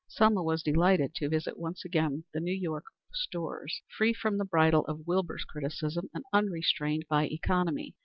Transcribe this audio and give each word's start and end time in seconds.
Selma 0.07 0.41
was 0.41 0.63
delighted 0.63 1.13
to 1.13 1.29
visit 1.29 1.59
once 1.59 1.83
more 1.93 2.09
the 2.33 2.39
New 2.39 2.55
York 2.55 2.85
stores, 3.13 3.83
free 3.95 4.13
from 4.15 4.39
the 4.39 4.45
bridle 4.45 4.83
of 4.87 5.05
Wilbur's 5.05 5.45
criticism 5.45 6.09
and 6.11 6.23
unrestrained 6.33 7.05
by 7.07 7.27
economy. 7.27 7.93